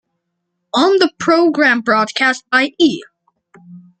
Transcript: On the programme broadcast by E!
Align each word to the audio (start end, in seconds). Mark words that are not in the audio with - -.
On 0.73 0.97
the 0.97 1.11
programme 1.19 1.81
broadcast 1.81 2.43
by 2.49 2.71
E! 2.79 3.03